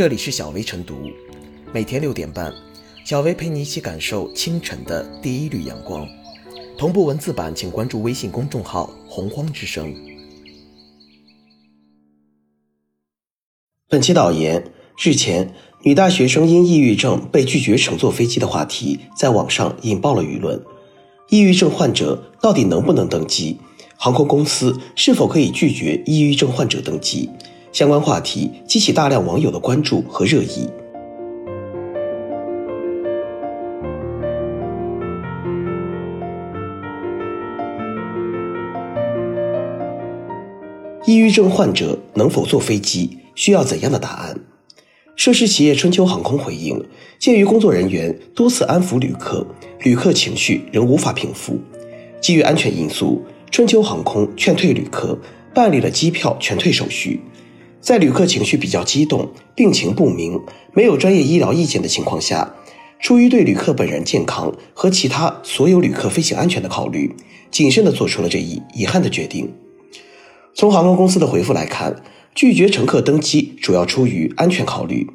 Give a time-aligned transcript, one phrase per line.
[0.00, 1.10] 这里是小薇晨读，
[1.74, 2.50] 每天六点半，
[3.04, 6.08] 小薇陪你一起感受清晨的第一缕阳光。
[6.78, 9.94] 同步文字版，请关注微信公众号“洪荒之声”。
[13.90, 15.52] 本期导言：日前，
[15.82, 20.64] 女大学生因抑郁症被拒绝乘坐飞机的话题在网上引爆了舆论。
[21.28, 23.58] 抑郁症患者到底能不能登机？
[23.98, 27.28] 航空公司是否可以拒绝抑郁症患者登机？
[27.72, 30.68] 相关话题激起大量网友的关注和热议。
[41.06, 43.18] 抑郁症患者能否坐飞机？
[43.34, 44.38] 需要怎样的答案？
[45.16, 46.84] 涉事企业春秋航空回应：
[47.18, 49.46] 鉴于工作人员多次安抚旅客，
[49.82, 51.58] 旅客情绪仍无法平复，
[52.20, 55.18] 基于安全因素，春秋航空劝退旅客，
[55.54, 57.20] 办理了机票全退手续。
[57.80, 60.40] 在旅客情绪比较激动、病情不明、
[60.74, 62.54] 没有专业医疗意见的情况下，
[63.00, 67.16] 出于对旅客本人健康和其他所有旅客飞行安全的考虑，
[67.50, 69.50] 谨慎地做出了这一遗憾的决定。
[70.54, 72.02] 从航空公司的回复来看，
[72.34, 75.08] 拒绝乘客登机主要出于安全考虑。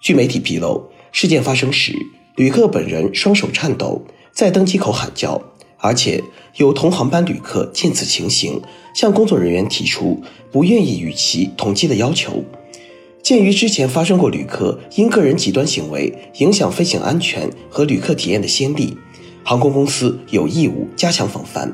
[0.00, 1.94] 据媒体披露，事件发生时，
[2.36, 5.40] 旅客本人双手颤抖，在登机口喊叫。
[5.82, 6.22] 而且
[6.56, 8.62] 有同航班旅客见此情形，
[8.94, 12.44] 向工作人员提出不愿意与其同机的要求。
[13.20, 18.96] 鉴于之前发生过旅客因个人极端行为影响飞行安全和旅客体验的先例，
[19.44, 21.72] 航空公司有义务加强防范。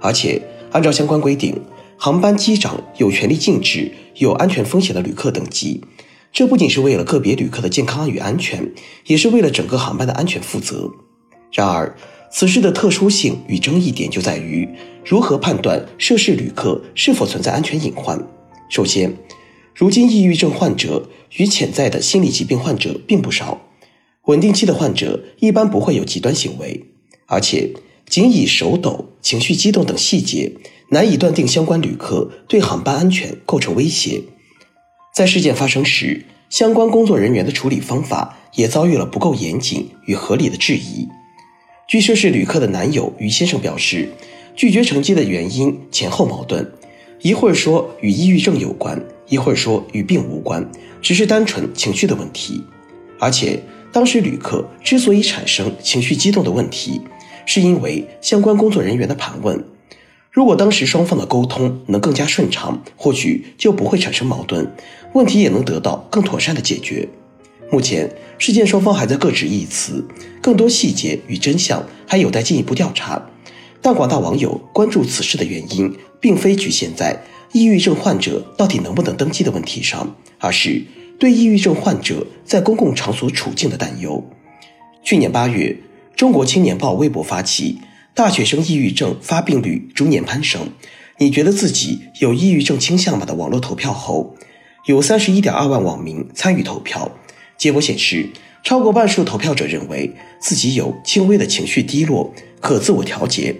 [0.00, 0.40] 而且
[0.72, 1.60] 按照相关规定，
[1.98, 5.82] 航班机长有权利禁止有安全风险的旅客登机。
[6.32, 8.72] 这不仅是为了个别旅客的健康与安全，
[9.06, 10.90] 也是为了整个航班的安全负责。
[11.52, 11.96] 然而，
[12.32, 14.68] 此事的特殊性与争议点就在于
[15.04, 18.24] 如何判断涉事旅客是否存在安全隐患。
[18.68, 19.16] 首先，
[19.74, 23.60] 如今抑郁症患者与潜在的心理疾病患者并不少，
[24.26, 26.86] 稳定期的患者一般不会有极端行为，
[27.26, 27.72] 而且
[28.08, 30.52] 仅以手抖、情绪激动等细节，
[30.90, 34.22] 难以断定相关旅客对航班安全构成威胁。
[35.12, 41.08] 在事件发生时，相关工作人员的处理方法也遭遇了不够严谨与合理的质疑。
[41.90, 44.08] 据涉事旅客的男友于先生表示，
[44.54, 46.64] 拒绝乘机的原因前后矛盾，
[47.20, 50.64] 一会儿说与抑郁症有关，一会儿说与病无关，
[51.02, 52.62] 只是单纯情绪的问题。
[53.18, 57.00] 而且当时旅客之所以产生情绪激动的问题，
[57.44, 59.64] 是因为相关工作人员的盘问。
[60.30, 64.72] 如果当时双方的沟通能更加顺畅，或许就不会产生矛盾，
[65.12, 67.08] 问题也能得到更妥善的解决。
[67.70, 70.04] 目前，事件双方还在各执一词，
[70.42, 73.30] 更多细节与真相还有待进一步调查。
[73.80, 77.22] 但广大网友关注此事的原因，并非局限在
[77.52, 80.84] 抑郁症患者到底能不能登机的问题上，而是
[81.18, 84.28] 对抑郁症患者在公共场所处境的担忧。
[85.04, 85.78] 去年八月，
[86.16, 87.78] 中国青年报微博发起
[88.14, 90.72] “大学生抑郁症发病率逐年攀升，
[91.18, 94.34] 你觉得自己有抑郁症倾向吗”的网络投票后，
[94.86, 97.12] 有三十一点二万网民参与投票。
[97.60, 98.26] 结果显示，
[98.64, 100.10] 超过半数投票者认为
[100.40, 103.54] 自己有轻微的情绪低落，可自我调节；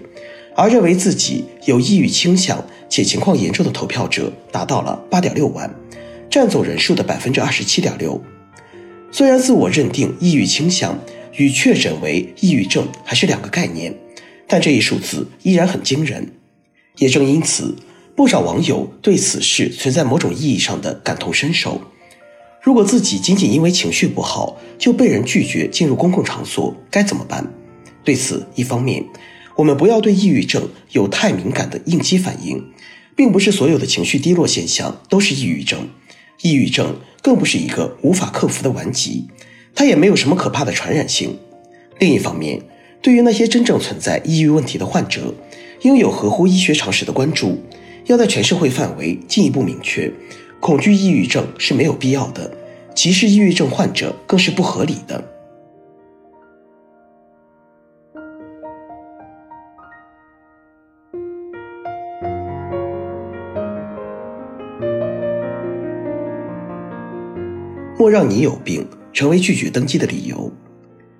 [0.55, 5.71] 而认为自己有抑郁倾向且情况严重的投票者达到了八点六万，
[6.31, 8.19] 占总人数的百分之二十七点六。
[9.11, 10.99] 虽然自我认定抑郁倾向
[11.35, 13.95] 与确诊为抑郁症还是两个概念，
[14.47, 16.27] 但这一数字依然很惊人。
[16.97, 17.75] 也正因此，
[18.15, 21.79] 不少网友对此事存在某种意义上的感同身受。
[22.63, 27.51] 如果自己仅仅因为情绪不好就被人拒绝进入公共场所，该怎么办？
[28.03, 29.03] 对此，一方面，
[29.55, 32.63] 我们不要对抑郁症有太敏感的应激反应，
[33.15, 35.89] 并不是所有的情绪低落现象都是抑郁症，
[36.43, 39.27] 抑郁症更不是一个无法克服的顽疾，
[39.73, 41.35] 它也没有什么可怕的传染性。
[41.97, 42.61] 另一方面，
[43.01, 45.33] 对于那些真正存在抑郁问题的患者，
[45.81, 47.59] 应有合乎医学常识的关注，
[48.05, 50.11] 要在全社会范围进一步明确。
[50.61, 52.51] 恐惧抑郁症是没有必要的，
[52.93, 55.27] 歧视抑郁症患者更是不合理的。
[67.97, 70.51] 莫让你有病成为拒绝登机的理由。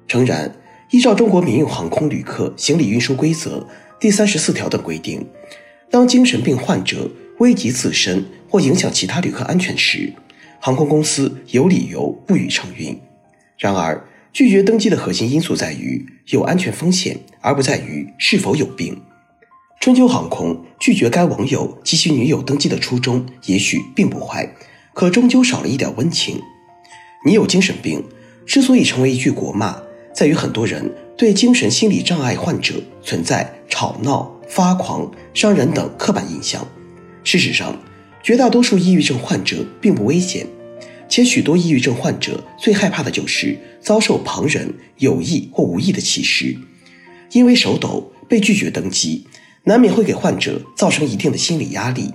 [0.07, 0.53] 诚然，
[0.91, 3.67] 依照中国民用航空旅客行李运输规则
[3.99, 5.27] 第三十四条等规定，
[5.89, 7.09] 当精神病患者
[7.41, 8.23] 危及自身。
[8.51, 10.11] 或影响其他旅客安全时，
[10.59, 12.99] 航空公司有理由不予承运。
[13.57, 19.01] 然而，拒绝登机的核心因素在于有安全风险，而不在于是否有病。
[19.79, 24.53] 春秋航空拒绝该网友及其女友登机的初衷也许并不坏，
[24.93, 26.41] 可终究少了一点温情。
[27.25, 28.03] 你有精神病
[28.45, 29.81] 之所以成为一句国骂，
[30.13, 36.67] 在于很多人对精神心理障碍患者存在吵闹、发狂、伤人等刻板印象。
[37.23, 37.77] 事实上，
[38.23, 40.47] 绝大多数抑郁症患者并不危险，
[41.07, 46.57] 且许多抑郁症患者最害怕的就是遭受旁人有意或无意的歧视，
[47.31, 49.25] 因为手抖被拒绝登机，
[49.63, 52.11] 难免会给患者造成一定的心理压力，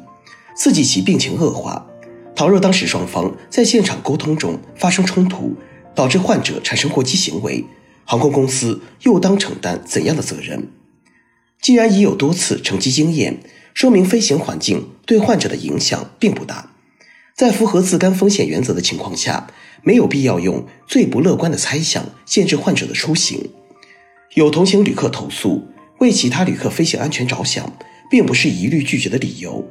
[0.56, 1.87] 刺激其病情恶化。
[2.35, 5.56] 倘若当时双方在现场沟通中发生冲突，
[5.94, 7.64] 导致患者产生过激行为，
[8.05, 10.69] 航空公司又当承担怎样的责任？
[11.62, 13.41] 既然已有多次乘机经验，
[13.76, 16.73] 说明飞行环境对患者的影响并不大。
[17.34, 19.49] 在符合自甘风险原则的情况下，
[19.82, 23.50] 没有必要用最不乐观的猜想限制患者的出行。
[24.32, 25.69] 有同行旅客投诉，
[25.99, 27.70] 为其他旅客飞行安全着想，
[28.11, 29.62] 并不是一律拒绝的理由。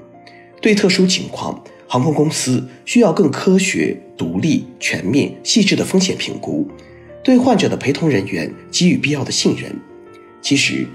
[0.61, 6.67] 对特殊情况，航空公司需要更科学、独立、全面、细致的风险评估，
[7.23, 9.75] 对患者的陪同人员给予必要的信任。
[10.43, 10.85] 其实，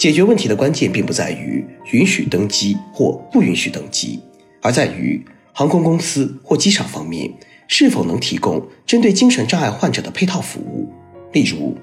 [0.00, 1.62] 解决问题的关键并不在于
[1.92, 4.18] 允许登机或不允许登机，
[4.62, 7.30] 而在于航空公司或机场方面
[7.68, 10.90] 是否能提供针对精神障碍患者的配套服务。
[11.34, 11.76] 例如，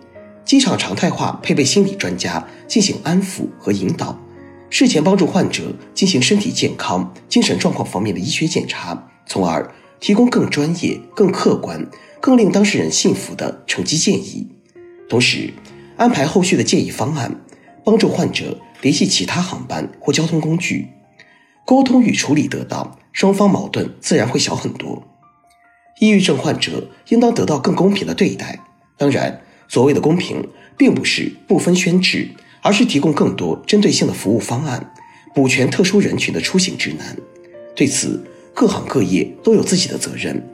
[0.43, 4.19] 机场常态化配备心理专家进行安抚和引导。
[4.71, 11.87] 事前帮助患者进行身体健康、精神状况方面的医学检查，从而提供更专业、更客观、
[12.19, 14.47] 更令当事人信服的乘机建议。
[15.07, 15.53] 同时，
[15.97, 17.41] 安排后续的建议方案，
[17.87, 20.89] 帮助患者联系其他航班或交通工具。
[21.65, 25.07] 沟通与处理得当，双方矛盾自然会小很多。
[26.01, 28.59] 抑郁症患者应当得到更公平的对待。
[28.97, 29.39] 当然，
[29.69, 32.35] 所谓的公平，并不是不分轩轾。
[32.61, 34.91] 而是提供更多针对性的服务方案，
[35.33, 37.15] 补全特殊人群的出行指南。
[37.73, 38.21] 对此，
[38.53, 40.45] 各行各业都有自己的责任。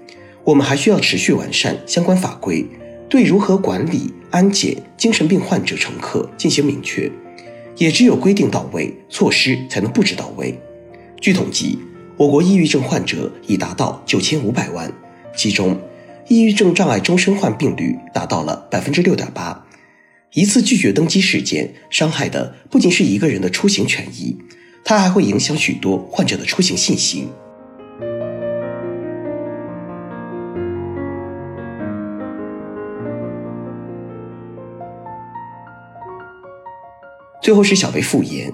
[0.44, 2.64] 我们还需要持续完善相关法规，
[3.10, 7.12] 对如何管理安检精神病患者乘客进行明确。
[7.78, 10.58] 也只有规定到位，措施才能布置到位。
[11.20, 11.80] 据统计，
[12.18, 14.92] 我国抑郁症患者已达到九千五百万，
[15.36, 15.80] 其中，
[16.28, 19.66] 抑郁症障碍终身患病率达到了百分之六点八。
[20.34, 24.38] 一次拒绝登机事件，伤害的不仅是一个人的出行权益，
[24.84, 27.30] 它还会影响许多患者的出行信心。
[37.44, 38.50] 最后是小贝复言，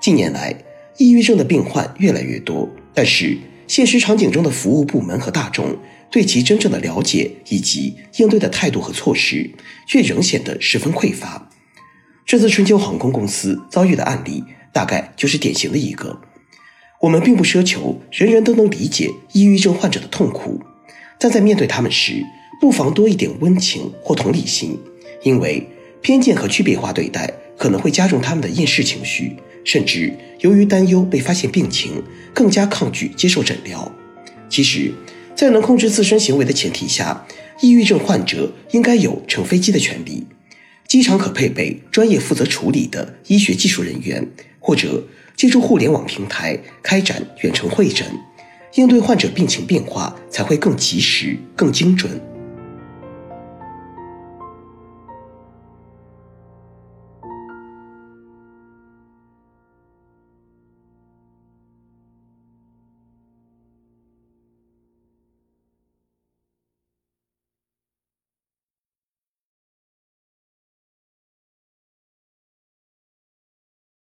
[0.00, 0.52] 近年来，
[0.98, 3.38] 抑郁症的病患越来越多，但是
[3.68, 5.78] 现实场景中的服务部门和大众。
[6.10, 9.50] 对其真正的了解以及应对的态度和措施，
[9.88, 11.48] 却仍显得十分匮乏。
[12.24, 16.20] 这次春秋航空公司遭遇的案例，大概就是典型的一个。
[17.00, 20.60] 我们并不奢求人人都能理解抑郁症患者的痛苦，
[21.18, 22.22] 但在面对他们时，
[22.60, 24.78] 不妨多一点温情或同理心，
[25.22, 25.66] 因为
[26.00, 27.32] 偏见和区别化对待
[27.64, 32.02] 可能会加重他们的厌世情绪，甚至由于担忧被发现病情，
[32.34, 33.90] 更加抗拒接受诊疗。
[34.50, 34.92] 其实。
[35.34, 37.26] 在能控制自身行为的前提下，
[37.60, 40.24] 抑郁症患者应该有乘飞机的权利。
[40.86, 44.28] 机场可配备专业负责处理的医学技术人员，
[44.60, 45.02] 或者
[45.34, 48.06] 借助互联网平台开展远程会诊，
[48.74, 52.20] 应对患者病情变化才会更及时、更精准。